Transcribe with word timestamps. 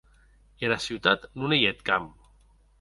Era 0.69 0.77
ciutat 0.87 1.29
non 1.39 1.55
ei 1.59 1.63
eth 1.71 1.85
camp. 1.91 2.11